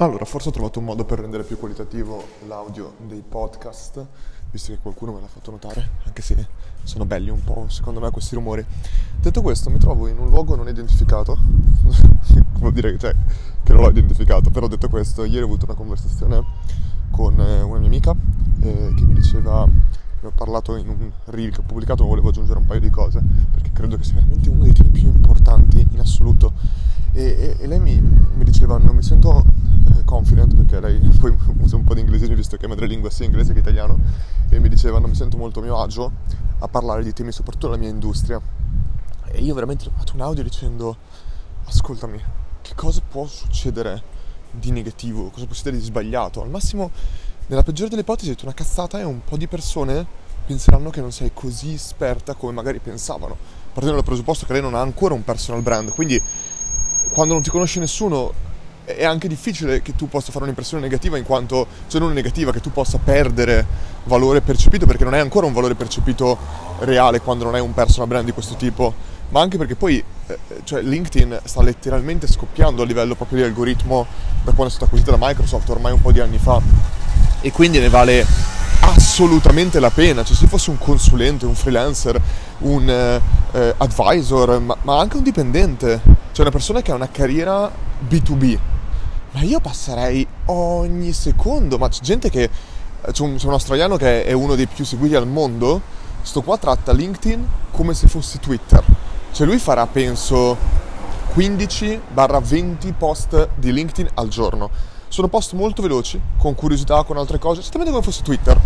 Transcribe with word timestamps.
Allora, 0.00 0.24
forse 0.24 0.50
ho 0.50 0.52
trovato 0.52 0.78
un 0.78 0.84
modo 0.84 1.04
per 1.04 1.18
rendere 1.18 1.42
più 1.42 1.58
qualitativo 1.58 2.24
l'audio 2.46 2.94
dei 3.08 3.20
podcast, 3.28 4.06
visto 4.48 4.70
che 4.70 4.78
qualcuno 4.80 5.10
me 5.14 5.20
l'ha 5.20 5.26
fatto 5.26 5.50
notare, 5.50 5.88
anche 6.04 6.22
se 6.22 6.46
sono 6.84 7.04
belli 7.04 7.30
un 7.30 7.42
po', 7.42 7.64
secondo 7.68 7.98
me, 7.98 8.08
questi 8.12 8.36
rumori. 8.36 8.64
Detto 9.20 9.42
questo, 9.42 9.70
mi 9.70 9.78
trovo 9.78 10.06
in 10.06 10.16
un 10.18 10.28
luogo 10.28 10.54
non 10.54 10.68
identificato, 10.68 11.36
vuol 12.60 12.72
dire 12.72 12.92
che, 12.92 12.98
cioè, 12.98 13.14
che 13.64 13.72
non 13.72 13.82
l'ho 13.82 13.88
identificato, 13.88 14.50
però 14.50 14.68
detto 14.68 14.88
questo, 14.88 15.24
ieri 15.24 15.42
ho 15.42 15.46
avuto 15.46 15.64
una 15.64 15.74
conversazione 15.74 16.44
con 17.10 17.40
eh, 17.40 17.62
una 17.62 17.78
mia 17.80 17.88
amica 17.88 18.14
eh, 18.60 18.92
che 18.94 19.04
mi 19.04 19.14
diceva, 19.14 19.66
mi 19.66 20.28
ho 20.28 20.32
parlato 20.32 20.76
in 20.76 20.88
un 20.90 21.10
reel 21.24 21.50
che 21.50 21.58
ho 21.58 21.64
pubblicato, 21.66 22.04
ma 22.04 22.10
volevo 22.10 22.28
aggiungere 22.28 22.60
un 22.60 22.66
paio 22.66 22.78
di 22.78 22.90
cose, 22.90 23.20
perché 23.50 23.72
credo 23.72 23.96
che 23.96 24.04
sia 24.04 24.14
veramente 24.14 24.48
uno 24.48 24.62
dei 24.62 24.74
temi 24.74 24.90
più 24.90 25.08
importanti 25.08 25.84
in 25.90 25.98
assoluto. 25.98 26.52
E, 27.10 27.22
e, 27.22 27.56
e 27.58 27.66
lei 27.66 27.80
mi, 27.80 28.00
mi 28.00 28.44
diceva, 28.44 28.78
non 28.78 28.94
mi 28.94 29.02
sento 29.02 29.57
confident 30.08 30.54
perché 30.54 30.80
lei 30.80 30.98
poi 31.20 31.36
usa 31.58 31.76
un 31.76 31.84
po' 31.84 31.94
di 31.94 32.00
inglese 32.00 32.34
visto 32.34 32.56
che 32.56 32.64
è 32.64 32.68
madrelingua 32.68 33.10
sia 33.10 33.26
inglese 33.26 33.52
che 33.52 33.58
italiano 33.58 33.98
e 34.48 34.58
mi 34.58 34.68
diceva 34.68 34.98
non 34.98 35.10
mi 35.10 35.16
sento 35.16 35.36
molto 35.36 35.60
a 35.60 35.62
mio 35.62 35.80
agio 35.80 36.10
a 36.60 36.68
parlare 36.68 37.04
di 37.04 37.12
temi 37.12 37.30
soprattutto 37.30 37.66
della 37.66 37.78
mia 37.78 37.90
industria. 37.90 38.40
E 39.30 39.40
io 39.40 39.54
veramente 39.54 39.86
ho 39.86 39.92
fatto 39.94 40.14
un 40.14 40.22
audio 40.22 40.42
dicendo 40.42 40.96
ascoltami 41.66 42.20
che 42.62 42.74
cosa 42.74 43.02
può 43.06 43.26
succedere 43.26 44.02
di 44.50 44.70
negativo? 44.70 45.28
Cosa 45.28 45.44
può 45.44 45.54
succedere 45.54 45.76
di 45.76 45.84
sbagliato? 45.84 46.42
Al 46.42 46.48
massimo 46.48 46.90
nella 47.46 47.62
peggiore 47.62 47.90
delle 47.90 48.02
ipotesi 48.02 48.34
una 48.42 48.54
cazzata 48.54 48.98
e 48.98 49.04
un 49.04 49.20
po' 49.24 49.36
di 49.36 49.46
persone 49.46 50.06
penseranno 50.46 50.88
che 50.88 51.02
non 51.02 51.12
sei 51.12 51.30
così 51.34 51.74
esperta 51.74 52.34
come 52.34 52.52
magari 52.52 52.78
pensavano. 52.78 53.36
Partendo 53.66 53.96
dal 53.96 54.04
presupposto 54.04 54.46
che 54.46 54.54
lei 54.54 54.62
non 54.62 54.74
ha 54.74 54.80
ancora 54.80 55.14
un 55.14 55.22
personal 55.22 55.62
brand 55.62 55.90
quindi 55.90 56.20
quando 57.12 57.34
non 57.34 57.42
ti 57.42 57.50
conosce 57.50 57.78
nessuno 57.78 58.47
è 58.96 59.04
anche 59.04 59.28
difficile 59.28 59.82
che 59.82 59.94
tu 59.94 60.08
possa 60.08 60.30
fare 60.30 60.44
un'impressione 60.44 60.82
negativa 60.82 61.18
in 61.18 61.24
quanto, 61.24 61.66
cioè 61.88 62.00
non 62.00 62.12
negativa, 62.12 62.52
che 62.52 62.60
tu 62.60 62.72
possa 62.72 62.98
perdere 62.98 63.66
valore 64.04 64.40
percepito 64.40 64.86
perché 64.86 65.04
non 65.04 65.12
hai 65.12 65.20
ancora 65.20 65.46
un 65.46 65.52
valore 65.52 65.74
percepito 65.74 66.38
reale 66.80 67.20
quando 67.20 67.44
non 67.44 67.54
hai 67.54 67.60
un 67.60 67.74
personal 67.74 68.08
brand 68.08 68.24
di 68.24 68.32
questo 68.32 68.54
tipo, 68.54 68.94
ma 69.28 69.40
anche 69.40 69.58
perché 69.58 69.74
poi 69.74 70.02
eh, 70.26 70.38
cioè 70.64 70.80
LinkedIn 70.80 71.40
sta 71.44 71.62
letteralmente 71.62 72.26
scoppiando 72.26 72.82
a 72.82 72.86
livello 72.86 73.14
proprio 73.14 73.38
di 73.38 73.44
algoritmo 73.44 74.06
da 74.42 74.52
quando 74.52 74.66
è 74.66 74.70
stata 74.70 74.86
acquisita 74.86 75.10
da 75.10 75.18
Microsoft 75.20 75.68
ormai 75.68 75.92
un 75.92 76.00
po' 76.00 76.12
di 76.12 76.20
anni 76.20 76.38
fa. 76.38 76.60
E 77.40 77.52
quindi 77.52 77.78
ne 77.78 77.90
vale 77.90 78.26
assolutamente 78.80 79.80
la 79.80 79.90
pena, 79.90 80.24
cioè 80.24 80.34
se 80.34 80.46
fosse 80.46 80.70
un 80.70 80.78
consulente, 80.78 81.44
un 81.44 81.54
freelancer, 81.54 82.20
un 82.60 82.88
eh, 82.88 83.20
eh 83.52 83.74
advisor, 83.76 84.58
ma, 84.60 84.76
ma 84.82 84.98
anche 84.98 85.18
un 85.18 85.22
dipendente, 85.22 86.00
cioè 86.32 86.40
una 86.40 86.50
persona 86.50 86.80
che 86.80 86.90
ha 86.90 86.94
una 86.94 87.10
carriera 87.10 87.70
B2B, 88.08 88.58
ma 89.32 89.42
io 89.42 89.60
passerei 89.60 90.26
ogni 90.46 91.12
secondo, 91.12 91.78
ma 91.78 91.88
c'è 91.88 92.02
gente 92.02 92.30
che... 92.30 92.50
C'è 93.12 93.22
un, 93.22 93.36
c'è 93.36 93.46
un 93.46 93.52
australiano 93.52 93.96
che 93.96 94.24
è 94.24 94.32
uno 94.32 94.56
dei 94.56 94.66
più 94.66 94.84
seguiti 94.84 95.14
al 95.14 95.26
mondo, 95.26 95.80
sto 96.22 96.42
qua 96.42 96.58
tratta 96.58 96.92
LinkedIn 96.92 97.48
come 97.70 97.94
se 97.94 98.08
fosse 98.08 98.40
Twitter. 98.40 98.84
Cioè 99.30 99.46
lui 99.46 99.58
farà, 99.58 99.86
penso, 99.86 100.56
15-20 101.34 102.92
post 102.98 103.50
di 103.54 103.72
LinkedIn 103.72 104.10
al 104.14 104.28
giorno. 104.28 104.68
Sono 105.06 105.28
post 105.28 105.52
molto 105.52 105.80
veloci, 105.80 106.20
con 106.36 106.56
curiosità, 106.56 107.04
con 107.04 107.16
altre 107.16 107.38
cose, 107.38 107.60
esattamente 107.60 107.92
come 107.92 108.02
fosse 108.02 108.22
Twitter 108.22 108.60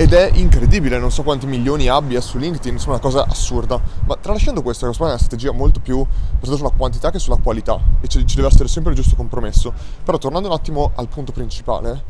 ed 0.00 0.14
è 0.14 0.30
incredibile, 0.32 0.98
non 0.98 1.12
so 1.12 1.22
quanti 1.22 1.46
milioni 1.46 1.86
abbia 1.86 2.22
su 2.22 2.38
LinkedIn, 2.38 2.72
insomma 2.72 2.94
una 2.94 3.02
cosa 3.02 3.26
assurda. 3.28 3.78
Ma 4.06 4.16
tralasciando 4.16 4.62
questo, 4.62 4.86
è 4.86 4.96
una 4.98 5.18
strategia 5.18 5.52
molto 5.52 5.80
più 5.80 6.02
basata 6.38 6.56
sulla 6.56 6.70
quantità 6.70 7.10
che 7.10 7.18
sulla 7.18 7.36
qualità 7.36 7.78
e 8.00 8.08
ci 8.08 8.24
deve 8.34 8.46
essere 8.46 8.66
sempre 8.66 8.92
il 8.92 8.96
giusto 8.98 9.14
compromesso. 9.14 9.74
Però 10.02 10.16
tornando 10.16 10.48
un 10.48 10.54
attimo 10.54 10.92
al 10.94 11.06
punto 11.08 11.32
principale, 11.32 12.02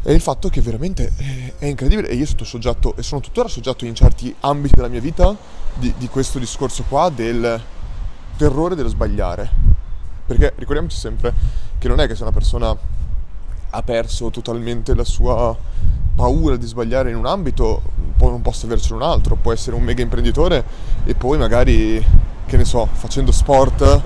è 0.00 0.10
il 0.10 0.22
fatto 0.22 0.48
che 0.48 0.62
veramente 0.62 1.12
è 1.58 1.66
incredibile 1.66 2.08
e 2.08 2.14
io 2.14 2.24
sono 2.24 2.44
soggetto 2.44 2.96
e 2.96 3.02
sono 3.02 3.20
tuttora 3.20 3.48
soggetto 3.48 3.84
in 3.84 3.94
certi 3.94 4.34
ambiti 4.40 4.76
della 4.76 4.88
mia 4.88 5.00
vita 5.00 5.36
di, 5.74 5.92
di 5.98 6.08
questo 6.08 6.38
discorso 6.38 6.84
qua 6.88 7.10
del 7.10 7.60
terrore 8.38 8.74
dello 8.74 8.88
sbagliare. 8.88 9.50
Perché 10.24 10.54
ricordiamoci 10.56 10.96
sempre 10.96 11.34
che 11.76 11.88
non 11.88 12.00
è 12.00 12.06
che 12.06 12.14
se 12.14 12.22
una 12.22 12.32
persona 12.32 12.74
ha 13.68 13.82
perso 13.82 14.30
totalmente 14.30 14.94
la 14.94 15.04
sua 15.04 15.54
paura 16.16 16.56
di 16.56 16.66
sbagliare 16.66 17.10
in 17.10 17.16
un 17.16 17.26
ambito, 17.26 17.82
poi 18.16 18.30
non 18.30 18.40
possa 18.40 18.66
avercelo 18.66 18.96
in 18.96 19.02
un 19.02 19.08
altro, 19.08 19.36
può 19.36 19.52
essere 19.52 19.76
un 19.76 19.82
mega 19.82 20.02
imprenditore 20.02 20.64
e 21.04 21.14
poi 21.14 21.38
magari, 21.38 22.04
che 22.46 22.56
ne 22.56 22.64
so, 22.64 22.88
facendo 22.90 23.30
sport 23.30 24.02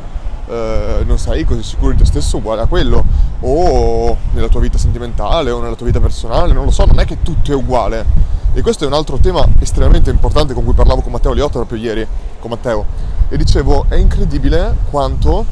eh, 0.49 1.05
non 1.07 1.17
sei 1.17 1.45
così 1.45 1.63
sicuro 1.63 1.93
di 1.93 1.99
te 1.99 2.05
stesso 2.05 2.39
uguale 2.39 2.63
a 2.63 2.67
quello, 2.67 3.05
o 3.41 4.17
nella 4.33 4.49
tua 4.49 4.61
vita 4.61 4.77
sentimentale 4.77 5.51
o 5.51 5.61
nella 5.61 5.77
tua 5.77 5.87
vita 5.87 6.01
personale, 6.01 6.53
non 6.53 6.65
lo 6.65 6.73
so, 6.73 6.85
non 6.85 6.99
è 6.99 7.05
che 7.05 7.23
tutto 7.23 7.53
è 7.53 7.55
uguale. 7.55 8.29
E 8.53 8.63
questo 8.63 8.83
è 8.83 8.89
un 8.89 8.95
altro 8.95 9.17
tema 9.19 9.47
estremamente 9.61 10.11
importante 10.11 10.55
con 10.55 10.65
cui 10.65 10.75
parlavo 10.75 11.03
con 11.03 11.13
Matteo 11.13 11.33
Liotta 11.33 11.53
proprio 11.53 11.79
ieri, 11.79 12.07
con 12.41 12.51
Matteo, 12.51 12.85
e 13.29 13.37
dicevo, 13.37 13.85
è 13.89 13.95
incredibile 13.95 14.75
quanto, 14.91 15.45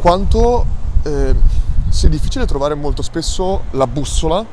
quanto 0.00 0.66
eh, 1.04 1.34
sia 1.92 2.08
difficile 2.08 2.46
trovare 2.46 2.74
molto 2.74 3.02
spesso 3.02 3.64
la 3.72 3.86
bussola 3.86 4.44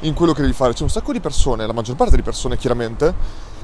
in 0.00 0.12
quello 0.12 0.34
che 0.34 0.42
devi 0.42 0.52
fare. 0.52 0.74
C'è 0.74 0.82
un 0.82 0.90
sacco 0.90 1.12
di 1.12 1.20
persone, 1.20 1.66
la 1.66 1.72
maggior 1.72 1.96
parte 1.96 2.16
di 2.16 2.22
persone 2.22 2.58
chiaramente, 2.58 3.14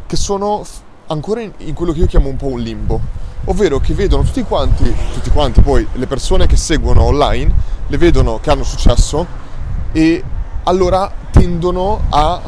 che 0.06 0.16
sono 0.16 0.64
ancora 1.08 1.42
in, 1.42 1.52
in, 1.58 1.74
quello 1.74 1.92
che 1.92 1.98
io 2.00 2.06
chiamo 2.06 2.28
un 2.28 2.36
po' 2.36 2.46
un 2.46 2.60
limbo, 2.60 2.98
ovvero 3.44 3.80
che 3.80 3.92
vedono 3.92 4.22
tutti 4.22 4.42
quanti, 4.44 4.94
tutti 5.12 5.28
quanti 5.28 5.60
poi 5.60 5.86
le 5.92 6.06
persone 6.06 6.46
che 6.46 6.56
seguono 6.56 7.02
online, 7.02 7.52
le 7.86 7.98
vedono 7.98 8.40
che 8.40 8.50
hanno 8.50 8.64
successo 8.64 9.26
e 9.92 10.24
allora 10.64 11.12
tendono 11.30 12.00
a 12.08 12.40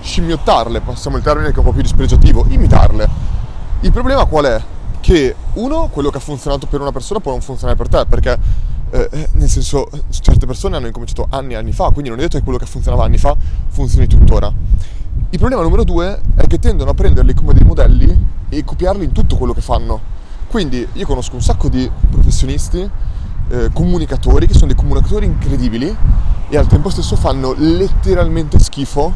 scimmiottarle, 0.00 0.80
passiamo 0.80 1.16
il 1.16 1.22
termine 1.22 1.50
che 1.50 1.54
è 1.54 1.58
un 1.58 1.64
po' 1.64 1.72
più 1.72 1.82
dispregiativo, 1.82 2.44
imitarle. 2.48 3.08
Il 3.82 3.92
problema 3.92 4.24
qual 4.24 4.46
è? 4.46 4.62
Che 5.00 5.34
uno, 5.54 5.88
quello 5.92 6.10
che 6.10 6.16
ha 6.16 6.20
funzionato 6.20 6.66
per 6.66 6.80
una 6.80 6.92
persona 6.92 7.20
può 7.20 7.30
non 7.30 7.40
funzionare 7.40 7.76
per 7.76 7.88
te, 7.88 8.04
perché 8.06 8.38
eh, 8.94 9.08
eh, 9.10 9.28
nel 9.32 9.48
senso, 9.48 9.90
certe 10.08 10.46
persone 10.46 10.76
hanno 10.76 10.86
incominciato 10.86 11.26
anni 11.28 11.54
e 11.54 11.56
anni 11.56 11.72
fa, 11.72 11.90
quindi 11.90 12.10
non 12.10 12.20
è 12.20 12.22
detto 12.22 12.38
che 12.38 12.44
quello 12.44 12.58
che 12.58 12.66
funzionava 12.66 13.04
anni 13.04 13.18
fa 13.18 13.36
funzioni 13.68 14.06
tuttora. 14.06 14.52
Il 15.30 15.38
problema 15.40 15.62
numero 15.62 15.82
due 15.82 16.20
è 16.36 16.46
che 16.46 16.60
tendono 16.60 16.90
a 16.90 16.94
prenderli 16.94 17.34
come 17.34 17.54
dei 17.54 17.64
modelli 17.64 18.26
e 18.48 18.62
copiarli 18.62 19.04
in 19.04 19.10
tutto 19.10 19.36
quello 19.36 19.52
che 19.52 19.60
fanno. 19.60 20.00
Quindi 20.46 20.86
io 20.92 21.06
conosco 21.06 21.34
un 21.34 21.42
sacco 21.42 21.68
di 21.68 21.90
professionisti, 22.08 22.88
eh, 23.48 23.70
comunicatori, 23.72 24.46
che 24.46 24.54
sono 24.54 24.66
dei 24.66 24.76
comunicatori 24.76 25.26
incredibili 25.26 25.96
e 26.48 26.56
al 26.56 26.68
tempo 26.68 26.88
stesso 26.88 27.16
fanno 27.16 27.52
letteralmente 27.56 28.60
schifo 28.60 29.12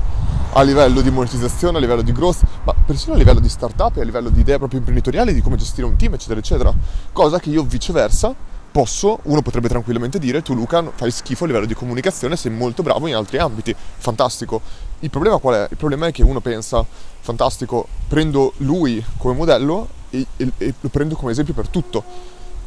a 0.55 0.63
livello 0.63 1.03
di 1.03 1.11
monetizzazione, 1.11 1.77
a 1.77 1.81
livello 1.81 2.03
di 2.03 2.11
growth, 2.11 2.41
ma 2.65 2.75
persino 2.85 3.15
a 3.15 3.17
livello 3.17 3.39
di 3.39 3.49
startup 3.49 3.97
e 3.97 4.01
a 4.01 4.05
livello 4.05 4.29
di 4.29 4.41
idee 4.41 4.59
proprio 4.59 4.81
imprenditoriali 4.81 5.33
di 5.33 5.41
come 5.41 5.55
gestire 5.55 5.87
un 5.87 5.95
team, 5.95 6.15
eccetera, 6.15 6.41
eccetera. 6.41 6.75
Cosa 7.13 7.39
che 7.39 7.51
io 7.51 7.63
viceversa 7.63 8.35
posso, 8.79 9.19
uno 9.25 9.43
potrebbe 9.43 9.67
tranquillamente 9.67 10.21
dire, 10.21 10.41
tu 10.41 10.55
Luca 10.55 10.93
fai 10.95 11.11
schifo 11.11 11.43
a 11.43 11.47
livello 11.49 11.67
di 11.67 11.75
comunicazione, 11.75 12.37
sei 12.37 12.53
molto 12.53 12.85
bravo 12.85 13.09
in 13.09 13.17
altri 13.17 13.39
ambiti, 13.39 13.75
fantastico. 13.75 14.61
Il 15.01 15.11
problema 15.11 15.39
qual 15.39 15.57
è? 15.57 15.67
Il 15.69 15.77
problema 15.77 16.07
è 16.07 16.13
che 16.13 16.23
uno 16.23 16.39
pensa, 16.39 16.87
fantastico, 17.19 17.89
prendo 18.07 18.53
lui 18.59 19.05
come 19.17 19.35
modello 19.35 19.89
e, 20.11 20.25
e, 20.37 20.53
e 20.59 20.75
lo 20.79 20.89
prendo 20.91 21.17
come 21.17 21.33
esempio 21.33 21.55
per 21.55 21.67
tutto, 21.67 22.05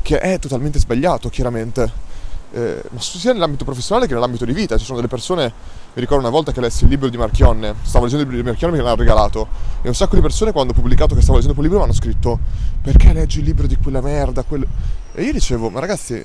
che 0.02 0.20
è 0.20 0.38
totalmente 0.38 0.80
sbagliato, 0.80 1.30
chiaramente. 1.30 2.10
Eh, 2.52 2.84
ma 2.90 3.00
sia 3.00 3.32
nell'ambito 3.32 3.64
professionale 3.64 4.06
che 4.06 4.14
nell'ambito 4.14 4.44
di 4.44 4.52
vita. 4.52 4.78
Ci 4.78 4.84
sono 4.84 4.98
delle 4.98 5.08
persone, 5.08 5.46
mi 5.94 6.02
ricordo 6.02 6.24
una 6.24 6.36
volta 6.36 6.52
che 6.52 6.60
lessi 6.60 6.84
il 6.84 6.90
libro 6.90 7.08
di 7.08 7.16
Marchionne, 7.16 7.76
stavo 7.84 8.04
leggendo 8.04 8.30
il 8.30 8.36
libro 8.36 8.44
di 8.44 8.50
Marchionne 8.50 8.76
e 8.76 8.80
me 8.80 8.84
l'hanno 8.84 9.00
regalato, 9.00 9.48
e 9.82 9.88
un 9.88 9.96
sacco 9.96 10.16
di 10.16 10.22
persone 10.22 10.52
quando 10.52 10.74
ho 10.74 10.76
pubblicato 10.76 11.16
che 11.16 11.22
stavo 11.22 11.38
leggendo 11.38 11.58
quel 11.58 11.70
libro 11.70 11.82
mi 11.82 11.90
hanno 11.90 11.98
scritto 11.98 12.38
perché 12.82 13.14
leggi 13.14 13.40
il 13.40 13.46
libro 13.46 13.66
di 13.66 13.78
quella 13.78 14.02
merda? 14.02 14.44
Quel... 14.44 14.68
E 15.14 15.24
io 15.24 15.34
dicevo, 15.34 15.70
ma 15.70 15.82
ragazzi, 15.82 16.24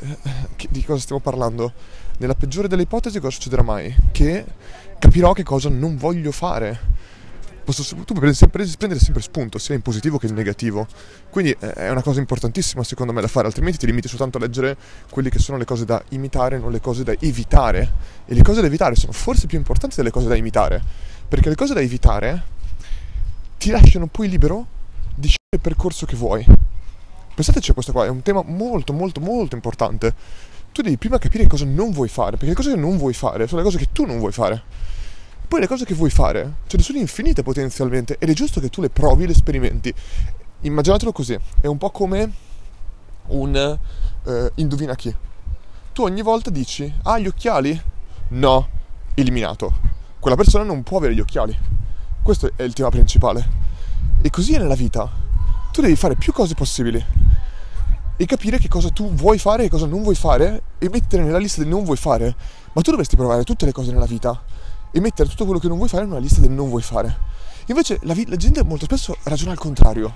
di 0.70 0.84
cosa 0.84 1.00
stiamo 1.00 1.20
parlando? 1.20 1.72
Nella 2.18 2.36
peggiore 2.36 2.68
delle 2.68 2.82
ipotesi 2.82 3.18
cosa 3.18 3.32
succederà 3.32 3.62
mai? 3.62 3.92
Che 4.12 4.44
capirò 5.00 5.32
che 5.32 5.42
cosa 5.42 5.68
non 5.68 5.96
voglio 5.96 6.30
fare. 6.30 6.94
Posso, 7.64 7.82
tu 7.82 8.14
puoi 8.14 8.32
prendere 8.48 9.00
sempre 9.00 9.20
spunto, 9.22 9.58
sia 9.58 9.74
in 9.74 9.82
positivo 9.82 10.18
che 10.18 10.28
in 10.28 10.34
negativo. 10.34 10.86
Quindi 11.30 11.50
eh, 11.58 11.72
è 11.72 11.90
una 11.90 12.00
cosa 12.00 12.20
importantissima 12.20 12.84
secondo 12.84 13.12
me 13.12 13.20
da 13.20 13.26
fare, 13.26 13.48
altrimenti 13.48 13.78
ti 13.78 13.86
limiti 13.86 14.06
soltanto 14.06 14.38
a 14.38 14.40
leggere 14.40 14.76
quelle 15.10 15.30
che 15.30 15.40
sono 15.40 15.58
le 15.58 15.64
cose 15.64 15.84
da 15.84 16.00
imitare, 16.10 16.56
non 16.58 16.70
le 16.70 16.80
cose 16.80 17.02
da 17.02 17.12
evitare. 17.18 17.92
E 18.24 18.34
le 18.34 18.42
cose 18.42 18.60
da 18.60 18.68
evitare 18.68 18.94
sono 18.94 19.10
forse 19.10 19.48
più 19.48 19.58
importanti 19.58 19.96
delle 19.96 20.10
cose 20.10 20.28
da 20.28 20.36
imitare. 20.36 20.80
Perché 21.26 21.48
le 21.48 21.56
cose 21.56 21.74
da 21.74 21.80
evitare 21.80 22.40
ti 23.58 23.70
lasciano 23.70 24.06
poi 24.06 24.28
libero 24.28 24.64
di 25.12 25.26
scegliere 25.26 25.56
il 25.56 25.60
percorso 25.60 26.06
che 26.06 26.14
vuoi. 26.14 26.46
Pensateci 27.36 27.72
a 27.72 27.74
questo 27.74 27.92
qua, 27.92 28.06
è 28.06 28.08
un 28.08 28.22
tema 28.22 28.42
molto 28.42 28.94
molto 28.94 29.20
molto 29.20 29.56
importante. 29.56 30.14
Tu 30.72 30.80
devi 30.80 30.96
prima 30.96 31.18
capire 31.18 31.46
cosa 31.46 31.66
non 31.66 31.90
vuoi 31.90 32.08
fare, 32.08 32.30
perché 32.30 32.46
le 32.46 32.54
cose 32.54 32.70
che 32.70 32.80
non 32.80 32.96
vuoi 32.96 33.12
fare 33.12 33.46
sono 33.46 33.60
le 33.60 33.66
cose 33.66 33.76
che 33.76 33.92
tu 33.92 34.06
non 34.06 34.16
vuoi 34.16 34.32
fare. 34.32 34.62
Poi 35.46 35.60
le 35.60 35.66
cose 35.66 35.84
che 35.84 35.92
vuoi 35.92 36.08
fare, 36.08 36.54
ce 36.66 36.78
ne 36.78 36.82
sono 36.82 36.98
infinite 36.98 37.42
potenzialmente 37.42 38.16
ed 38.18 38.30
è 38.30 38.32
giusto 38.32 38.58
che 38.58 38.70
tu 38.70 38.80
le 38.80 38.88
provi 38.88 39.24
e 39.24 39.26
le 39.26 39.34
sperimenti. 39.34 39.92
Immaginatelo 40.62 41.12
così, 41.12 41.38
è 41.60 41.66
un 41.66 41.76
po' 41.76 41.90
come 41.90 42.32
un 43.26 43.78
eh, 44.24 44.52
indovina 44.54 44.94
chi. 44.94 45.14
tu 45.92 46.04
ogni 46.04 46.22
volta 46.22 46.48
dici, 46.48 46.90
ah 47.02 47.18
gli 47.18 47.26
occhiali? 47.26 47.78
No, 48.28 48.68
eliminato. 49.12 49.74
Quella 50.18 50.38
persona 50.38 50.64
non 50.64 50.82
può 50.82 50.96
avere 50.96 51.14
gli 51.14 51.20
occhiali. 51.20 51.54
Questo 52.22 52.50
è 52.56 52.62
il 52.62 52.72
tema 52.72 52.88
principale. 52.88 53.46
E 54.22 54.30
così 54.30 54.54
è 54.54 54.58
nella 54.58 54.74
vita. 54.74 55.06
Tu 55.70 55.82
devi 55.82 55.96
fare 55.96 56.14
più 56.14 56.32
cose 56.32 56.54
possibili 56.54 57.25
e 58.16 58.26
capire 58.26 58.58
che 58.58 58.68
cosa 58.68 58.90
tu 58.90 59.12
vuoi 59.12 59.38
fare 59.38 59.64
e 59.64 59.68
cosa 59.68 59.86
non 59.86 60.02
vuoi 60.02 60.14
fare 60.14 60.62
e 60.78 60.88
mettere 60.88 61.22
nella 61.22 61.38
lista 61.38 61.60
del 61.60 61.70
non 61.70 61.84
vuoi 61.84 61.96
fare. 61.96 62.34
Ma 62.72 62.82
tu 62.82 62.90
dovresti 62.90 63.16
provare 63.16 63.44
tutte 63.44 63.64
le 63.64 63.72
cose 63.72 63.92
nella 63.92 64.06
vita 64.06 64.42
e 64.90 65.00
mettere 65.00 65.28
tutto 65.28 65.44
quello 65.44 65.60
che 65.60 65.68
non 65.68 65.76
vuoi 65.76 65.88
fare 65.88 66.04
una 66.04 66.18
lista 66.18 66.40
del 66.40 66.50
non 66.50 66.68
vuoi 66.68 66.82
fare. 66.82 67.34
Invece 67.66 67.98
la, 68.02 68.14
vi- 68.14 68.28
la 68.28 68.36
gente 68.36 68.62
molto 68.62 68.84
spesso 68.84 69.16
ragiona 69.24 69.52
al 69.52 69.58
contrario, 69.58 70.14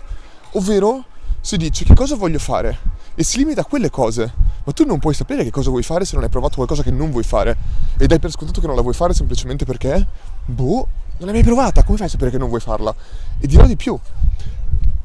ovvero 0.52 1.04
si 1.40 1.56
dice 1.56 1.84
che 1.84 1.94
cosa 1.94 2.16
voglio 2.16 2.38
fare 2.38 2.78
e 3.14 3.24
si 3.24 3.38
limita 3.38 3.62
a 3.62 3.64
quelle 3.64 3.90
cose, 3.90 4.32
ma 4.64 4.72
tu 4.72 4.84
non 4.84 4.98
puoi 4.98 5.14
sapere 5.14 5.42
che 5.42 5.50
cosa 5.50 5.70
vuoi 5.70 5.82
fare 5.82 6.04
se 6.04 6.14
non 6.14 6.24
hai 6.24 6.30
provato 6.30 6.56
qualcosa 6.56 6.82
che 6.82 6.90
non 6.90 7.10
vuoi 7.10 7.24
fare 7.24 7.56
e 7.98 8.06
dai 8.06 8.18
per 8.18 8.30
scontato 8.30 8.60
che 8.60 8.66
non 8.66 8.76
la 8.76 8.82
vuoi 8.82 8.94
fare 8.94 9.14
semplicemente 9.14 9.64
perché, 9.64 10.06
boh, 10.44 10.86
non 11.18 11.28
l'hai 11.28 11.34
mai 11.34 11.42
provata, 11.42 11.82
come 11.82 11.98
fai 11.98 12.06
a 12.06 12.10
sapere 12.10 12.30
che 12.30 12.38
non 12.38 12.48
vuoi 12.48 12.60
farla? 12.60 12.94
E 13.38 13.46
dirò 13.46 13.66
di 13.66 13.76
più, 13.76 13.98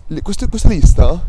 Le, 0.07 0.21
questa, 0.21 0.47
questa 0.47 0.69
lista 0.69 1.25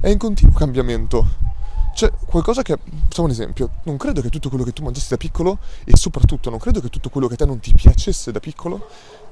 è 0.00 0.08
in 0.08 0.18
continuo 0.18 0.54
cambiamento. 0.54 1.46
Cioè, 1.94 2.12
qualcosa 2.26 2.62
che, 2.62 2.78
facciamo 3.08 3.26
un 3.26 3.32
esempio, 3.32 3.70
non 3.84 3.96
credo 3.96 4.20
che 4.20 4.28
tutto 4.28 4.48
quello 4.48 4.62
che 4.62 4.72
tu 4.72 4.84
mangiassi 4.84 5.08
da 5.08 5.16
piccolo 5.16 5.58
e 5.84 5.96
soprattutto 5.96 6.48
non 6.48 6.60
credo 6.60 6.80
che 6.80 6.88
tutto 6.88 7.08
quello 7.10 7.26
che 7.26 7.34
a 7.34 7.36
te 7.38 7.44
non 7.44 7.58
ti 7.58 7.72
piacesse 7.74 8.30
da 8.30 8.38
piccolo, 8.38 8.86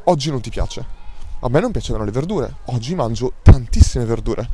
oggi 0.05 0.31
non 0.31 0.41
ti 0.41 0.51
piace. 0.51 0.85
A 1.41 1.49
me 1.49 1.61
non 1.61 1.71
piacevano 1.71 2.05
le 2.05 2.11
verdure, 2.11 2.57
oggi 2.67 2.95
mangio 2.97 3.35
tantissime 3.43 4.05
verdure. 4.05 4.49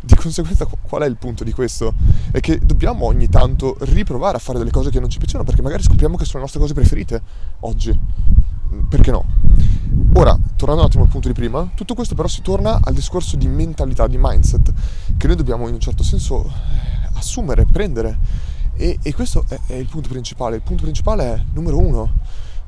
Di 0.00 0.16
conseguenza 0.16 0.66
qual 0.66 1.02
è 1.02 1.06
il 1.06 1.16
punto 1.16 1.44
di 1.44 1.52
questo? 1.52 1.94
È 2.32 2.40
che 2.40 2.58
dobbiamo 2.58 3.06
ogni 3.06 3.28
tanto 3.28 3.76
riprovare 3.82 4.36
a 4.36 4.40
fare 4.40 4.58
delle 4.58 4.72
cose 4.72 4.90
che 4.90 4.98
non 4.98 5.08
ci 5.08 5.18
piacciono 5.18 5.44
perché 5.44 5.62
magari 5.62 5.84
scopriamo 5.84 6.16
che 6.16 6.24
sono 6.24 6.38
le 6.38 6.42
nostre 6.42 6.58
cose 6.58 6.74
preferite 6.74 7.22
oggi. 7.60 7.96
Perché 8.88 9.10
no? 9.10 9.24
Ora, 10.14 10.38
tornando 10.56 10.82
un 10.82 10.88
attimo 10.88 11.04
al 11.04 11.10
punto 11.10 11.28
di 11.28 11.34
prima, 11.34 11.70
tutto 11.74 11.94
questo 11.94 12.14
però 12.14 12.28
si 12.28 12.42
torna 12.42 12.80
al 12.82 12.94
discorso 12.94 13.36
di 13.36 13.46
mentalità, 13.46 14.06
di 14.06 14.16
mindset, 14.18 14.72
che 15.16 15.26
noi 15.26 15.36
dobbiamo 15.36 15.68
in 15.68 15.74
un 15.74 15.80
certo 15.80 16.02
senso 16.02 16.44
eh, 16.44 17.08
assumere, 17.14 17.64
prendere. 17.66 18.18
E, 18.74 18.98
e 19.02 19.14
questo 19.14 19.44
è, 19.48 19.58
è 19.66 19.74
il 19.74 19.86
punto 19.86 20.08
principale. 20.08 20.56
Il 20.56 20.62
punto 20.62 20.82
principale 20.84 21.34
è, 21.34 21.44
numero 21.52 21.78
uno, 21.78 22.12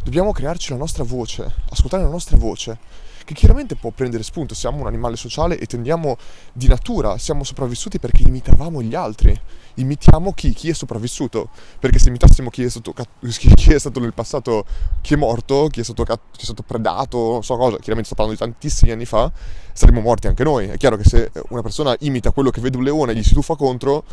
dobbiamo 0.04 0.32
crearci 0.32 0.70
la 0.70 0.76
nostra 0.76 1.02
voce, 1.02 1.50
ascoltare 1.70 2.02
la 2.02 2.10
nostra 2.10 2.36
voce 2.36 2.78
che 3.24 3.32
chiaramente 3.32 3.74
può 3.74 3.90
prendere 3.90 4.22
spunto, 4.22 4.54
siamo 4.54 4.80
un 4.80 4.86
animale 4.86 5.16
sociale 5.16 5.58
e 5.58 5.64
tendiamo 5.64 6.18
di 6.52 6.68
natura, 6.68 7.16
siamo 7.16 7.42
sopravvissuti 7.42 7.98
perché 7.98 8.22
imitavamo 8.22 8.82
gli 8.82 8.94
altri, 8.94 9.38
imitiamo 9.76 10.34
chi, 10.34 10.52
chi 10.52 10.68
è 10.68 10.74
sopravvissuto, 10.74 11.48
perché 11.78 11.98
se 11.98 12.08
imitassimo 12.08 12.50
chi 12.50 12.64
è, 12.64 12.68
stato, 12.68 12.92
chi 12.92 13.72
è 13.72 13.78
stato 13.78 13.98
nel 13.98 14.12
passato, 14.12 14.66
chi 15.00 15.14
è 15.14 15.16
morto, 15.16 15.68
chi 15.68 15.80
è 15.80 15.82
stato, 15.82 16.04
chi 16.04 16.12
è 16.12 16.44
stato 16.44 16.62
predato, 16.62 17.16
non 17.16 17.42
so 17.42 17.56
cosa, 17.56 17.78
chiaramente 17.78 18.04
sto 18.04 18.14
parlando 18.14 18.38
di 18.38 18.50
tantissimi 18.50 18.90
anni 18.90 19.06
fa, 19.06 19.32
saremmo 19.72 20.00
morti 20.00 20.26
anche 20.26 20.44
noi, 20.44 20.66
è 20.68 20.76
chiaro 20.76 20.96
che 20.96 21.04
se 21.04 21.32
una 21.48 21.62
persona 21.62 21.96
imita 22.00 22.30
quello 22.30 22.50
che 22.50 22.60
vede 22.60 22.76
un 22.76 22.84
leone 22.84 23.12
e 23.12 23.16
gli 23.16 23.22
si 23.22 23.32
tuffa 23.32 23.56
contro, 23.56 24.04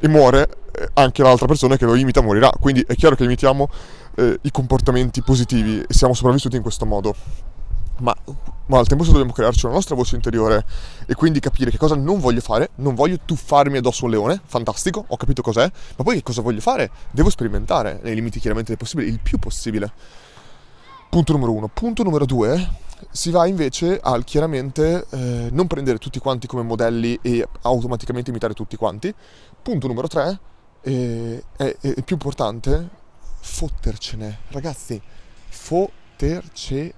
e 0.00 0.08
muore, 0.08 0.48
eh, 0.72 0.88
anche 0.94 1.22
l'altra 1.22 1.46
persona 1.46 1.76
che 1.76 1.84
lo 1.84 1.94
imita 1.94 2.20
morirà. 2.20 2.50
Quindi 2.58 2.84
è 2.86 2.94
chiaro 2.94 3.16
che 3.16 3.24
imitiamo 3.24 3.68
eh, 4.16 4.38
i 4.42 4.50
comportamenti 4.50 5.22
positivi 5.22 5.80
e 5.80 5.92
siamo 5.92 6.14
sopravvissuti 6.14 6.56
in 6.56 6.62
questo 6.62 6.86
modo 6.86 7.14
ma, 8.02 8.14
ma 8.66 8.78
al 8.78 8.86
tempo 8.86 9.04
stesso 9.04 9.12
dobbiamo 9.12 9.32
crearci 9.32 9.64
una 9.66 9.74
nostra 9.74 9.94
voce 9.94 10.14
interiore 10.14 10.64
e 11.06 11.14
quindi 11.14 11.40
capire 11.40 11.70
che 11.70 11.78
cosa 11.78 11.94
non 11.94 12.20
voglio 12.20 12.40
fare, 12.40 12.70
non 12.76 12.94
voglio 12.94 13.18
tuffarmi 13.24 13.78
addosso 13.78 14.04
un 14.04 14.10
leone, 14.10 14.40
fantastico, 14.44 15.04
ho 15.06 15.16
capito 15.16 15.42
cos'è, 15.42 15.70
ma 15.96 16.04
poi 16.04 16.16
che 16.16 16.22
cosa 16.22 16.42
voglio 16.42 16.60
fare? 16.60 16.90
Devo 17.10 17.30
sperimentare, 17.30 18.00
nei 18.02 18.14
limiti 18.14 18.40
chiaramente 18.40 18.70
del 18.70 18.78
possibile, 18.78 19.08
il 19.08 19.20
più 19.20 19.38
possibile. 19.38 19.90
Punto 21.08 21.32
numero 21.32 21.52
uno. 21.52 21.68
Punto 21.68 22.02
numero 22.02 22.24
due, 22.24 22.70
si 23.10 23.30
va 23.30 23.46
invece 23.46 24.00
al 24.02 24.24
chiaramente 24.24 25.06
eh, 25.10 25.48
non 25.50 25.66
prendere 25.66 25.98
tutti 25.98 26.18
quanti 26.18 26.46
come 26.46 26.62
modelli 26.62 27.18
e 27.20 27.46
automaticamente 27.62 28.30
imitare 28.30 28.54
tutti 28.54 28.76
quanti. 28.76 29.14
Punto 29.62 29.86
numero 29.86 30.08
tre, 30.08 30.40
eh, 30.80 31.44
è, 31.56 31.76
è, 31.80 31.94
è 31.94 32.02
più 32.02 32.16
importante, 32.16 32.88
fottercene. 33.38 34.40
Ragazzi, 34.48 35.00
fottercene 35.48 36.94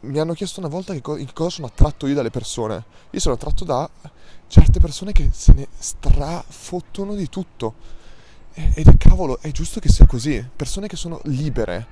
mi 0.00 0.18
hanno 0.18 0.32
chiesto 0.32 0.60
una 0.60 0.68
volta 0.68 0.92
che, 0.94 1.00
co- 1.00 1.14
che 1.14 1.28
cosa 1.32 1.50
sono 1.50 1.66
attratto 1.66 2.06
io 2.06 2.14
dalle 2.14 2.30
persone. 2.30 2.84
Io 3.10 3.20
sono 3.20 3.34
attratto 3.34 3.64
da 3.64 3.88
certe 4.46 4.80
persone 4.80 5.12
che 5.12 5.30
se 5.32 5.52
ne 5.52 5.68
strafottono 5.78 7.14
di 7.14 7.28
tutto. 7.28 7.74
Ed 8.52 8.88
è 8.88 8.96
cavolo, 8.96 9.40
è 9.40 9.50
giusto 9.50 9.78
che 9.78 9.88
sia 9.88 10.06
così. 10.06 10.44
Persone 10.56 10.88
che 10.88 10.96
sono 10.96 11.20
libere. 11.24 11.86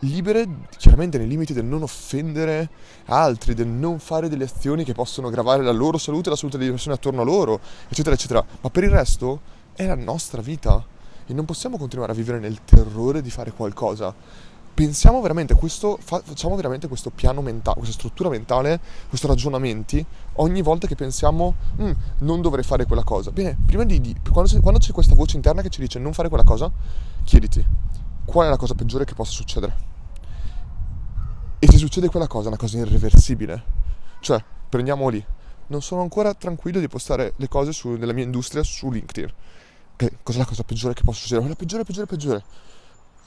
Libere 0.00 0.46
chiaramente 0.76 1.18
nei 1.18 1.26
limiti 1.26 1.52
del 1.52 1.64
non 1.64 1.82
offendere 1.82 2.68
altri, 3.06 3.54
del 3.54 3.66
non 3.66 3.98
fare 3.98 4.28
delle 4.28 4.44
azioni 4.44 4.84
che 4.84 4.94
possono 4.94 5.28
gravare 5.28 5.62
la 5.62 5.72
loro 5.72 5.98
salute 5.98 6.28
e 6.28 6.30
la 6.30 6.36
salute 6.36 6.56
delle 6.58 6.70
persone 6.70 6.94
attorno 6.94 7.22
a 7.22 7.24
loro, 7.24 7.60
eccetera, 7.88 8.14
eccetera. 8.14 8.44
Ma 8.60 8.70
per 8.70 8.84
il 8.84 8.90
resto 8.90 9.40
è 9.74 9.86
la 9.86 9.96
nostra 9.96 10.40
vita 10.40 10.84
e 11.26 11.34
non 11.34 11.44
possiamo 11.44 11.76
continuare 11.76 12.12
a 12.12 12.14
vivere 12.14 12.38
nel 12.38 12.64
terrore 12.64 13.22
di 13.22 13.30
fare 13.30 13.52
qualcosa 13.52 14.14
pensiamo 14.78 15.20
veramente 15.20 15.54
questo, 15.54 15.98
facciamo 16.00 16.54
veramente 16.54 16.86
questo 16.86 17.10
piano 17.10 17.42
mentale, 17.42 17.78
questa 17.78 17.98
struttura 17.98 18.28
mentale, 18.28 18.78
questi 19.08 19.26
ragionamenti 19.26 20.06
ogni 20.34 20.62
volta 20.62 20.86
che 20.86 20.94
pensiamo 20.94 21.52
mm, 21.82 21.90
non 22.18 22.40
dovrei 22.40 22.62
fare 22.62 22.86
quella 22.86 23.02
cosa. 23.02 23.32
Bene, 23.32 23.56
prima 23.66 23.82
di, 23.82 24.00
di 24.00 24.14
quando, 24.30 24.48
quando 24.60 24.78
c'è 24.78 24.92
questa 24.92 25.16
voce 25.16 25.34
interna 25.34 25.62
che 25.62 25.68
ci 25.68 25.80
dice 25.80 25.98
non 25.98 26.12
fare 26.12 26.28
quella 26.28 26.44
cosa, 26.44 26.70
chiediti 27.24 27.87
qual 28.28 28.46
è 28.46 28.50
la 28.50 28.58
cosa 28.58 28.74
peggiore 28.74 29.06
che 29.06 29.14
possa 29.14 29.32
succedere. 29.32 29.86
E 31.58 31.66
se 31.66 31.78
succede 31.78 32.10
quella 32.10 32.26
cosa, 32.26 32.44
è 32.44 32.48
una 32.48 32.58
cosa 32.58 32.76
irreversibile. 32.76 33.62
Cioè, 34.20 34.44
prendiamo 34.68 35.08
lì. 35.08 35.24
Non 35.68 35.80
sono 35.80 36.02
ancora 36.02 36.34
tranquillo 36.34 36.78
di 36.78 36.88
postare 36.88 37.32
le 37.36 37.48
cose 37.48 37.72
su, 37.72 37.88
nella 37.88 38.12
mia 38.12 38.24
industria 38.24 38.62
su 38.62 38.90
LinkedIn. 38.90 39.32
Che 39.96 40.18
cos'è 40.22 40.36
la 40.36 40.44
cosa 40.44 40.62
peggiore 40.62 40.92
che 40.92 41.04
possa 41.04 41.20
succedere? 41.20 41.48
La 41.48 41.54
peggiore, 41.54 41.84
peggiore, 41.84 42.06
peggiore 42.06 42.44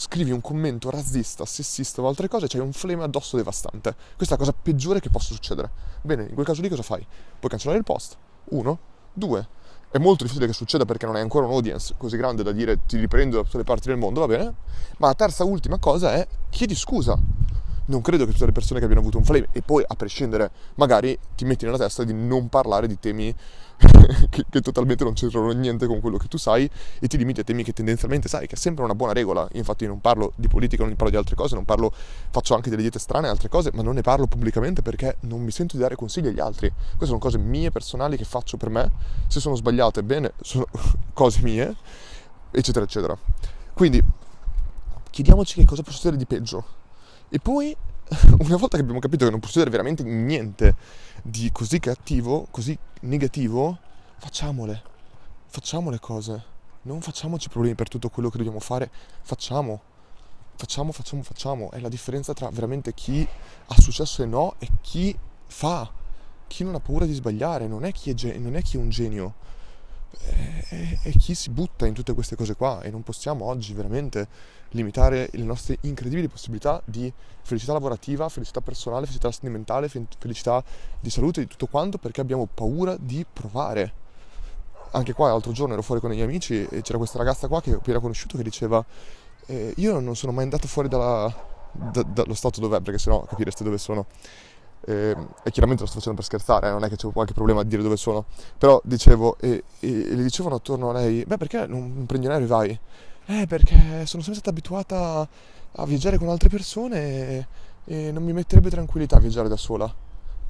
scrivi 0.01 0.31
un 0.31 0.41
commento 0.41 0.89
razzista, 0.89 1.45
sessista 1.45 2.01
o 2.01 2.07
altre 2.07 2.27
cose, 2.27 2.47
c'hai 2.47 2.59
un 2.59 2.73
flame 2.73 3.03
addosso 3.03 3.37
devastante. 3.37 3.95
Questa 4.15 4.33
è 4.33 4.37
la 4.37 4.43
cosa 4.43 4.57
peggiore 4.59 4.99
che 4.99 5.11
possa 5.11 5.33
succedere. 5.33 5.69
Bene, 6.01 6.23
in 6.23 6.33
quel 6.33 6.45
caso 6.45 6.61
lì 6.61 6.69
cosa 6.69 6.81
fai? 6.81 7.05
Puoi 7.37 7.51
cancellare 7.51 7.77
il 7.77 7.85
post. 7.85 8.17
Uno. 8.45 8.79
Due. 9.13 9.47
È 9.91 9.97
molto 9.97 10.23
difficile 10.23 10.47
che 10.47 10.53
succeda 10.53 10.85
perché 10.85 11.05
non 11.05 11.15
hai 11.15 11.21
ancora 11.21 11.45
un 11.45 11.51
audience 11.51 11.95
così 11.97 12.15
grande 12.15 12.43
da 12.43 12.53
dire 12.53 12.79
ti 12.87 12.97
riprendo 12.97 13.35
da 13.35 13.43
tutte 13.43 13.57
le 13.57 13.65
parti 13.65 13.89
del 13.89 13.97
mondo, 13.97 14.21
va 14.21 14.27
bene? 14.27 14.53
Ma 14.99 15.07
la 15.07 15.15
terza 15.15 15.43
ultima 15.43 15.79
cosa 15.79 16.13
è 16.13 16.25
chiedi 16.49 16.75
scusa 16.75 17.19
non 17.87 17.99
credo 17.99 18.25
che 18.25 18.31
tutte 18.31 18.45
le 18.45 18.53
persone 18.53 18.79
che 18.79 18.85
abbiano 18.85 19.01
avuto 19.01 19.17
un 19.17 19.25
flame 19.25 19.47
e 19.51 19.61
poi 19.61 19.83
a 19.85 19.95
prescindere 19.95 20.49
magari 20.75 21.17
ti 21.35 21.43
metti 21.43 21.65
nella 21.65 21.77
testa 21.77 22.05
di 22.05 22.13
non 22.13 22.47
parlare 22.47 22.87
di 22.87 22.97
temi 22.99 23.35
che, 24.29 24.45
che, 24.49 24.61
totalmente 24.61 25.03
non 25.03 25.13
c'entrano 25.13 25.51
niente 25.51 25.87
con 25.87 25.99
quello 25.99 26.17
che 26.17 26.27
tu 26.27 26.37
sai 26.37 26.69
e 26.99 27.07
ti 27.07 27.17
limiti 27.17 27.41
a 27.41 27.43
temi 27.43 27.63
che 27.63 27.73
tendenzialmente 27.73 28.27
sai 28.27 28.47
che 28.47 28.55
è 28.55 28.57
sempre 28.57 28.83
una 28.83 28.95
buona 28.95 29.13
regola. 29.13 29.47
Infatti 29.53 29.85
non 29.85 30.01
parlo 30.01 30.33
di 30.35 30.47
politica 30.47 30.83
non 30.83 30.95
parlo 30.95 31.11
di 31.11 31.17
altre 31.17 31.35
cose 31.35 31.55
non 31.55 31.65
parlo 31.65 31.93
faccio 32.29 32.55
anche 32.55 32.69
delle 32.69 32.81
diete 32.81 32.99
strane 32.99 33.27
e 33.27 33.29
altre 33.29 33.49
cose 33.49 33.71
ma 33.73 33.81
non 33.81 33.95
ne 33.95 34.01
parlo 34.01 34.27
pubblicamente 34.27 34.81
perché 34.81 35.17
non 35.21 35.41
mi 35.41 35.51
sento 35.51 35.75
di 35.75 35.81
dare 35.81 35.95
consigli 35.95 36.27
agli 36.27 36.39
altri. 36.39 36.69
Queste 36.69 37.05
sono 37.05 37.19
cose 37.19 37.37
mie 37.37 37.71
personali 37.71 38.17
che 38.17 38.25
faccio 38.25 38.57
per 38.57 38.69
me. 38.69 38.91
Se 39.27 39.39
sono 39.39 39.55
sbagliate 39.55 40.03
bene 40.03 40.33
sono 40.41 40.65
cose 41.13 41.41
mie 41.41 41.75
eccetera 42.51 42.85
eccetera. 42.85 43.17
Quindi 43.73 44.03
chiediamoci 45.09 45.55
che 45.55 45.65
cosa 45.65 45.83
può 45.83 45.91
succedere 45.91 46.17
di 46.17 46.25
peggio. 46.25 46.79
E 47.29 47.39
poi, 47.39 47.75
una 48.39 48.57
volta 48.57 48.75
che 48.75 48.81
abbiamo 48.81 48.99
capito 48.99 49.25
che 49.25 49.31
non 49.31 49.39
può 49.39 49.47
succedere 49.47 49.71
veramente 49.71 50.03
niente 50.03 50.75
di 51.21 51.49
così 51.51 51.79
cattivo, 51.79 52.47
così 52.51 52.77
negativo, 53.01 53.77
facciamole. 54.21 54.83
Facciamo 55.47 55.89
le 55.89 55.99
cose. 55.99 56.43
Non 56.83 57.01
facciamoci 57.01 57.49
problemi 57.49 57.73
per 57.73 57.87
tutto 57.87 58.09
quello 58.09 58.29
che 58.29 58.37
dobbiamo 58.37 58.59
fare. 58.59 58.91
Facciamo. 59.23 59.81
Facciamo, 60.55 60.91
facciamo, 60.91 61.23
facciamo. 61.23 61.71
È 61.71 61.79
la 61.79 61.89
differenza 61.89 62.33
tra 62.33 62.49
veramente 62.51 62.93
chi 62.93 63.27
ha 63.65 63.81
successo 63.81 64.21
e 64.21 64.27
no 64.27 64.55
e 64.59 64.67
chi 64.81 65.17
fa. 65.47 65.89
Chi 66.45 66.63
non 66.63 66.75
ha 66.75 66.79
paura 66.79 67.05
di 67.05 67.13
sbagliare. 67.13 67.67
Non 67.67 67.83
è 67.83 67.91
chi 67.91 68.11
è, 68.11 68.13
gen- 68.13 68.39
non 68.43 68.55
è, 68.55 68.61
chi 68.61 68.77
è 68.77 68.79
un 68.79 68.89
genio. 68.89 69.33
È, 70.11 70.99
è, 71.01 71.11
chi 71.17 71.33
si 71.33 71.49
butta 71.49 71.87
in 71.87 71.95
tutte 71.95 72.13
queste 72.13 72.35
cose 72.35 72.55
qua. 72.55 72.81
E 72.81 72.91
non 72.91 73.01
possiamo 73.01 73.45
oggi 73.45 73.73
veramente 73.73 74.27
limitare 74.69 75.29
le 75.31 75.43
nostre 75.43 75.79
incredibili 75.81 76.27
possibilità 76.27 76.79
di 76.85 77.11
felicità 77.41 77.73
lavorativa, 77.73 78.29
felicità 78.29 78.61
personale, 78.61 79.05
felicità 79.05 79.31
sentimentale, 79.31 79.89
felicità 79.89 80.63
di 80.99 81.09
salute, 81.09 81.41
di 81.41 81.47
tutto 81.47 81.65
quanto, 81.65 81.97
perché 81.97 82.21
abbiamo 82.21 82.45
paura 82.45 82.95
di 82.97 83.25
provare. 83.25 84.00
Anche 84.91 85.13
qua 85.13 85.29
l'altro 85.29 85.51
giorno 85.51 85.73
ero 85.73 85.81
fuori 85.81 86.01
con 86.01 86.11
i 86.11 86.15
miei 86.15 86.27
amici 86.27 86.65
e 86.69 86.81
c'era 86.81 86.97
questa 86.97 87.17
ragazza 87.17 87.47
qua 87.47 87.61
che 87.61 87.73
ho 87.73 87.77
appena 87.77 87.99
conosciuto 87.99 88.37
che 88.37 88.43
diceva 88.43 88.83
eh, 89.47 89.73
io 89.77 89.99
non 89.99 90.15
sono 90.15 90.31
mai 90.31 90.43
andato 90.43 90.67
fuori 90.67 90.87
dalla, 90.87 91.33
da, 91.71 92.03
dallo 92.03 92.33
stato 92.33 92.59
dov'è, 92.59 92.81
perché 92.81 92.99
sennò 92.99 93.23
capireste 93.23 93.63
dove 93.63 93.77
sono. 93.77 94.05
e, 94.85 95.15
e, 95.43 95.51
chiaramente 95.51 95.83
lo 95.83 95.87
sto 95.87 95.99
facendo 95.99 96.15
per 96.15 96.23
scherzare, 96.23 96.67
eh, 96.67 96.71
non 96.71 96.83
è 96.83 96.89
che 96.89 96.95
c'è 96.95 97.11
qualche 97.11 97.33
problema 97.33 97.61
a 97.61 97.63
dire 97.63 97.81
dove 97.81 97.97
sono, 97.97 98.25
però 98.57 98.81
dicevo, 98.83 99.37
e, 99.39 99.63
e, 99.79 99.89
e 99.89 100.15
le 100.15 100.23
dicevano 100.23 100.55
attorno 100.55 100.89
a 100.89 100.93
lei, 100.93 101.23
beh 101.25 101.37
perché 101.37 101.65
non 101.67 102.05
prendi 102.07 102.27
un 102.27 102.33
aereo 102.33 102.47
e 102.47 102.49
vai? 102.49 102.79
Eh 103.25 103.47
perché 103.47 104.05
sono 104.05 104.23
sempre 104.23 104.33
stata 104.33 104.49
abituata 104.49 105.27
a 105.73 105.85
viaggiare 105.85 106.17
con 106.17 106.29
altre 106.29 106.49
persone 106.49 106.99
e, 106.99 107.47
e 107.85 108.11
non 108.11 108.23
mi 108.23 108.33
metterebbe 108.33 108.69
tranquillità 108.69 109.17
a 109.17 109.19
viaggiare 109.19 109.47
da 109.47 109.57
sola. 109.57 109.93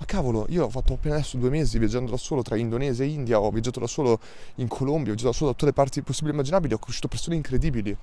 Ma 0.01 0.07
cavolo, 0.07 0.47
io 0.49 0.65
ho 0.65 0.69
fatto 0.69 0.93
appena 0.93 1.13
adesso 1.13 1.37
due 1.37 1.51
mesi 1.51 1.77
viaggiando 1.77 2.09
da 2.09 2.17
solo 2.17 2.41
tra 2.41 2.55
Indonesia 2.55 3.03
e 3.03 3.07
India, 3.07 3.39
ho 3.39 3.51
viaggiato 3.51 3.79
da 3.79 3.85
solo 3.85 4.19
in 4.55 4.67
Colombia, 4.67 5.11
ho 5.11 5.13
viaggiato 5.13 5.29
da 5.29 5.33
solo 5.33 5.51
da 5.51 5.55
tutte 5.55 5.67
le 5.67 5.73
parti 5.73 6.01
possibili 6.01 6.31
e 6.31 6.33
immaginabili, 6.33 6.73
ho 6.73 6.79
conosciuto 6.79 7.07
persone 7.07 7.35
incredibili. 7.35 7.95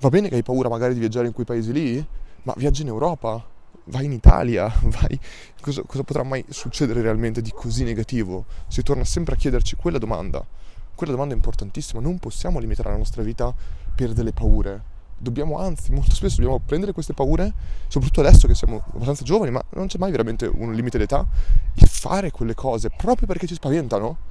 Va 0.00 0.10
bene 0.10 0.28
che 0.28 0.34
hai 0.34 0.42
paura 0.42 0.68
magari 0.68 0.92
di 0.92 1.00
viaggiare 1.00 1.26
in 1.26 1.32
quei 1.32 1.46
paesi 1.46 1.72
lì, 1.72 2.06
ma 2.42 2.52
viaggi 2.54 2.82
in 2.82 2.88
Europa, 2.88 3.42
vai 3.84 4.04
in 4.04 4.12
Italia, 4.12 4.70
vai... 4.84 5.18
Cosa, 5.58 5.80
cosa, 5.86 6.02
potrà 6.02 6.22
mai 6.22 6.44
succedere 6.50 7.00
realmente 7.00 7.40
di 7.40 7.50
così 7.50 7.82
negativo? 7.82 8.44
Si 8.66 8.82
torna 8.82 9.04
sempre 9.04 9.34
a 9.34 9.38
chiederci 9.38 9.76
quella 9.76 9.96
domanda. 9.96 10.46
Quella 10.94 11.12
domanda 11.12 11.32
è 11.32 11.36
importantissima, 11.38 12.02
non 12.02 12.18
possiamo 12.18 12.58
limitare 12.58 12.90
la 12.90 12.98
nostra 12.98 13.22
vita 13.22 13.54
per 13.94 14.12
delle 14.12 14.34
paure. 14.34 14.96
Dobbiamo, 15.20 15.58
anzi, 15.58 15.90
molto 15.92 16.14
spesso 16.14 16.36
dobbiamo 16.36 16.60
prendere 16.64 16.92
queste 16.92 17.12
paure, 17.12 17.52
soprattutto 17.88 18.20
adesso 18.20 18.46
che 18.46 18.54
siamo 18.54 18.82
abbastanza 18.94 19.24
giovani, 19.24 19.50
ma 19.50 19.62
non 19.70 19.88
c'è 19.88 19.98
mai 19.98 20.10
veramente 20.10 20.46
un 20.46 20.72
limite 20.72 20.96
d'età, 20.98 21.26
e 21.74 21.86
fare 21.86 22.30
quelle 22.30 22.54
cose 22.54 22.90
proprio 22.90 23.26
perché 23.26 23.46
ci 23.46 23.54
spaventano. 23.54 24.26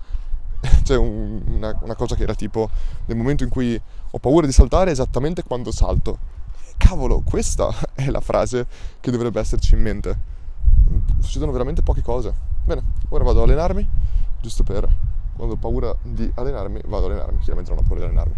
C'è 0.83 0.95
un, 0.95 1.41
una, 1.45 1.77
una 1.81 1.95
cosa 1.95 2.15
che 2.15 2.23
era 2.23 2.33
tipo, 2.33 2.69
nel 3.05 3.15
momento 3.17 3.43
in 3.43 3.49
cui 3.49 3.79
ho 4.09 4.17
paura 4.19 4.47
di 4.47 4.51
saltare, 4.53 4.89
esattamente 4.89 5.43
quando 5.43 5.71
salto 5.71 6.35
cavolo, 6.77 7.21
questa 7.21 7.73
è 7.93 8.09
la 8.09 8.21
frase 8.21 8.65
che 8.99 9.11
dovrebbe 9.11 9.39
esserci 9.39 9.73
in 9.73 9.81
mente. 9.81 10.35
Succedono 11.19 11.51
veramente 11.51 11.81
poche 11.81 12.01
cose. 12.01 12.33
Bene, 12.63 12.83
ora 13.09 13.23
vado 13.23 13.43
ad 13.43 13.49
allenarmi, 13.49 13.87
giusto 14.41 14.63
per 14.63 14.87
quando 15.35 15.55
ho 15.55 15.57
paura 15.57 15.95
di 16.01 16.29
allenarmi, 16.33 16.81
vado 16.85 17.05
ad 17.05 17.11
allenarmi, 17.11 17.39
chiaramente 17.39 17.71
non 17.71 17.79
ho 17.79 17.87
paura 17.87 17.99
di 17.99 18.05
allenarmi. 18.05 18.35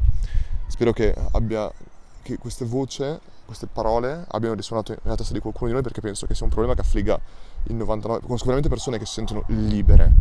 Spero 0.67 0.91
che 0.91 1.15
abbia 1.31 1.71
che 2.21 2.37
queste 2.37 2.65
voci, 2.65 3.03
queste 3.45 3.67
parole 3.67 4.25
abbiano 4.29 4.55
risuonato 4.55 4.95
nella 5.03 5.15
testa 5.15 5.33
di 5.33 5.39
qualcuno 5.39 5.67
di 5.67 5.73
noi 5.73 5.83
perché 5.83 6.01
penso 6.01 6.25
che 6.25 6.35
sia 6.35 6.45
un 6.45 6.51
problema 6.51 6.75
che 6.75 6.81
affligga 6.81 7.19
il 7.63 7.75
99%. 7.75 8.21
Conosco 8.21 8.45
veramente 8.45 8.69
persone 8.69 8.97
che 8.97 9.05
si 9.05 9.13
sentono 9.13 9.43
libere. 9.47 10.11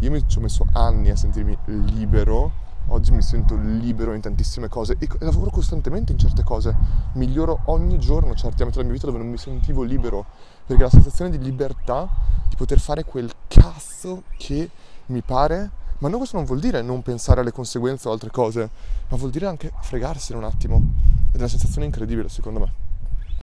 Io 0.00 0.10
mi 0.10 0.22
ci 0.26 0.38
ho 0.38 0.40
messo 0.40 0.64
anni 0.72 1.10
a 1.10 1.16
sentirmi 1.16 1.56
libero 1.64 2.68
oggi 2.90 3.12
mi 3.12 3.22
sento 3.22 3.56
libero 3.56 4.14
in 4.14 4.20
tantissime 4.20 4.68
cose 4.68 4.96
e 4.98 5.08
lavoro 5.18 5.50
costantemente 5.50 6.12
in 6.12 6.18
certe 6.18 6.42
cose, 6.42 6.74
miglioro 7.12 7.60
ogni 7.66 7.98
giorno 7.98 8.34
certi 8.34 8.62
ambiti 8.62 8.78
della 8.78 8.84
mia 8.84 8.92
vita 8.94 9.06
dove 9.06 9.18
non 9.18 9.28
mi 9.28 9.38
sentivo 9.38 9.82
libero, 9.82 10.26
perché 10.66 10.82
la 10.82 10.90
sensazione 10.90 11.30
di 11.30 11.38
libertà, 11.38 12.08
di 12.48 12.56
poter 12.56 12.80
fare 12.80 13.04
quel 13.04 13.30
cazzo 13.46 14.24
che 14.36 14.70
mi 15.06 15.22
pare, 15.22 15.70
ma 15.98 16.08
no, 16.08 16.16
questo 16.16 16.36
non 16.36 16.46
vuol 16.46 16.60
dire 16.60 16.82
non 16.82 17.02
pensare 17.02 17.40
alle 17.40 17.52
conseguenze 17.52 18.08
o 18.08 18.12
altre 18.12 18.30
cose, 18.30 18.68
ma 19.08 19.16
vuol 19.16 19.30
dire 19.30 19.46
anche 19.46 19.72
fregarsene 19.80 20.38
un 20.38 20.44
attimo, 20.44 20.82
ed 21.30 21.36
è 21.36 21.38
una 21.38 21.48
sensazione 21.48 21.86
incredibile 21.86 22.28
secondo 22.28 22.60
me. 22.60 22.89